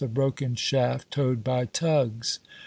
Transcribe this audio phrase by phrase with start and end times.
[0.03, 2.39] a broken shaft, towed by tugs.